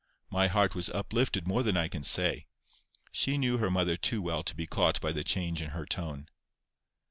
[0.31, 4.55] My heart was uplifted more than I can say.—She knew her mother too well to
[4.55, 6.27] be caught by the change in her tone.